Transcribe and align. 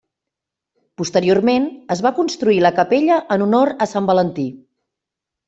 Posteriorment 1.01 1.67
es 1.97 2.01
va 2.07 2.13
construir 2.21 2.59
la 2.67 2.73
capella 2.81 3.19
en 3.37 3.45
honor 3.49 3.75
a 3.87 3.91
Sant 3.93 4.11
Valentí. 4.13 4.49